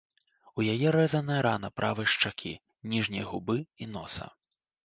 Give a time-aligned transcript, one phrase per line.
[0.59, 2.53] У яе рэзаная рана правай шчакі,
[2.95, 4.31] ніжняй губы і носа.